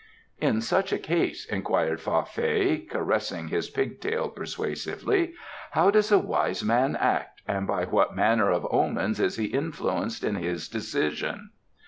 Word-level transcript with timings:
"In 0.39 0.61
such 0.61 0.91
a 0.91 0.97
case," 0.97 1.45
inquired 1.45 2.01
Fa 2.01 2.25
Fei, 2.25 2.79
caressing 2.89 3.49
his 3.49 3.69
pig 3.69 3.99
tail 4.01 4.29
persuasively, 4.29 5.35
"how 5.73 5.91
does 5.91 6.11
a 6.11 6.17
wise 6.17 6.63
man 6.63 6.95
act, 6.95 7.43
and 7.47 7.67
by 7.67 7.85
what 7.85 8.15
manner 8.15 8.49
of 8.49 8.65
omens 8.71 9.19
is 9.19 9.35
he 9.35 9.45
influenced 9.45 10.23
in 10.23 10.33
his 10.33 10.67
decision?" 10.67 11.51